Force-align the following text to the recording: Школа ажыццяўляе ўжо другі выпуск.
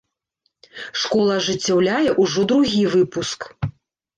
Школа 1.01 1.31
ажыццяўляе 1.41 2.09
ўжо 2.25 2.41
другі 2.53 2.83
выпуск. 2.95 3.39